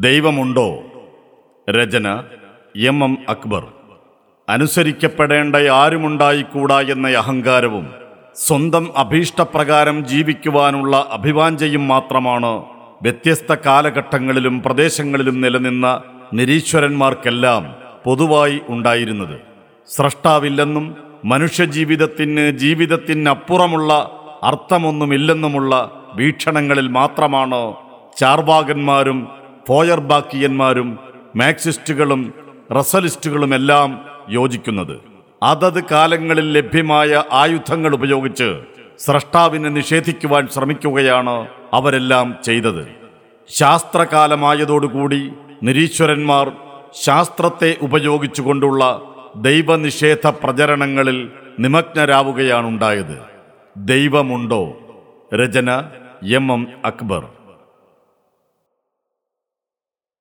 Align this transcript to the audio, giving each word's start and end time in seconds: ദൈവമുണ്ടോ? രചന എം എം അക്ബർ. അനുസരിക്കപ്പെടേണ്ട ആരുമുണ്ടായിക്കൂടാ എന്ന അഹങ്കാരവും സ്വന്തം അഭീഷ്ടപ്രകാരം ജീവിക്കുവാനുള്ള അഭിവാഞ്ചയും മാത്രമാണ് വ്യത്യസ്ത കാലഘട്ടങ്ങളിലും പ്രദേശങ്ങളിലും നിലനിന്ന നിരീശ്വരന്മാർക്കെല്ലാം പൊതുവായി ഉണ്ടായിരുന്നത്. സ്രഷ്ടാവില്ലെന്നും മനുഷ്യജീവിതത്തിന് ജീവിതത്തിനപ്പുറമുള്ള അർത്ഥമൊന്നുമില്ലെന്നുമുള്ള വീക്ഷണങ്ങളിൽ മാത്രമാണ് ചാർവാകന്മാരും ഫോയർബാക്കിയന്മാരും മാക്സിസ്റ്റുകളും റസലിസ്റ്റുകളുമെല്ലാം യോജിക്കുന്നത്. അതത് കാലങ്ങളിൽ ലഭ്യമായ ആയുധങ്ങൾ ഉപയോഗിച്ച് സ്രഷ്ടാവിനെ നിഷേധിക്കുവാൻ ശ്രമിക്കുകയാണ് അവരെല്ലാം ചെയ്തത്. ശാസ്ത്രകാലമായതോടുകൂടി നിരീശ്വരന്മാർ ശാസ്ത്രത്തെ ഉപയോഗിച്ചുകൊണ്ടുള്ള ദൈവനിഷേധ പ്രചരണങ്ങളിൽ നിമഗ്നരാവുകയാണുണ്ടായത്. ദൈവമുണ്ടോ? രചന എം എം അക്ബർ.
ദൈവമുണ്ടോ? 0.00 0.78
രചന 1.70 2.22
എം 2.76 3.04
എം 3.04 3.18
അക്ബർ. 3.28 3.66
അനുസരിക്കപ്പെടേണ്ട 4.48 5.56
ആരുമുണ്ടായിക്കൂടാ 5.56 6.80
എന്ന 6.80 7.08
അഹങ്കാരവും 7.08 7.94
സ്വന്തം 8.34 8.92
അഭീഷ്ടപ്രകാരം 8.96 10.04
ജീവിക്കുവാനുള്ള 10.04 11.08
അഭിവാഞ്ചയും 11.10 11.88
മാത്രമാണ് 11.88 12.64
വ്യത്യസ്ത 13.02 13.54
കാലഘട്ടങ്ങളിലും 13.66 14.62
പ്രദേശങ്ങളിലും 14.62 15.40
നിലനിന്ന 15.40 16.02
നിരീശ്വരന്മാർക്കെല്ലാം 16.32 17.76
പൊതുവായി 18.04 18.60
ഉണ്ടായിരുന്നത്. 18.68 19.40
സ്രഷ്ടാവില്ലെന്നും 19.86 20.96
മനുഷ്യജീവിതത്തിന് 21.24 22.50
ജീവിതത്തിനപ്പുറമുള്ള 22.50 23.92
അർത്ഥമൊന്നുമില്ലെന്നുമുള്ള 24.42 25.90
വീക്ഷണങ്ങളിൽ 26.14 26.88
മാത്രമാണ് 26.88 27.74
ചാർവാകന്മാരും 28.16 29.43
ഫോയർബാക്കിയന്മാരും 29.68 30.98
മാക്സിസ്റ്റുകളും 31.36 32.34
റസലിസ്റ്റുകളുമെല്ലാം 32.78 34.04
യോജിക്കുന്നത്. 34.30 34.98
അതത് 35.42 35.84
കാലങ്ങളിൽ 35.84 36.52
ലഭ്യമായ 36.52 37.24
ആയുധങ്ങൾ 37.32 37.94
ഉപയോഗിച്ച് 37.94 38.60
സ്രഷ്ടാവിനെ 38.98 39.68
നിഷേധിക്കുവാൻ 39.68 40.48
ശ്രമിക്കുകയാണ് 40.48 41.48
അവരെല്ലാം 41.72 42.36
ചെയ്തത്. 42.44 42.88
ശാസ്ത്രകാലമായതോടുകൂടി 43.48 45.32
നിരീശ്വരന്മാർ 45.62 46.52
ശാസ്ത്രത്തെ 47.02 47.76
ഉപയോഗിച്ചുകൊണ്ടുള്ള 47.82 49.00
ദൈവനിഷേധ 49.36 50.26
പ്രചരണങ്ങളിൽ 50.26 51.30
നിമഗ്നരാവുകയാണുണ്ടായത്. 51.58 53.18
ദൈവമുണ്ടോ? 53.76 54.74
രചന 55.34 55.70
എം 56.34 56.52
എം 56.52 56.66
അക്ബർ. 56.84 57.24